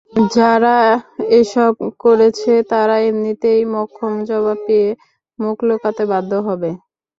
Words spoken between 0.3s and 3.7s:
যারা এসব করেছে, তারা এমনিতেই